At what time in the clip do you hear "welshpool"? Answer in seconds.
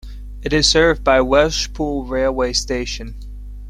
1.19-2.09